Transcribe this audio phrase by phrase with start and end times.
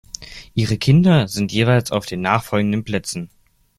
[0.55, 3.29] Ihre Kinder sind jeweils auf den nachfolgenden Plätzen.